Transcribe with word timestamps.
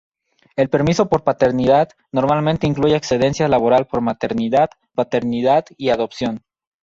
El 0.55 0.67
"permiso 0.67 1.09
por 1.09 1.23
paternidad" 1.23 1.89
normalmente 2.11 2.65
incluye 2.65 2.95
Excedencia 2.95 3.47
laboral 3.47 3.85
por 3.85 4.01
maternidad, 4.01 4.71
paternidad 4.95 5.63
y 5.77 5.89
adopción. 5.89 6.41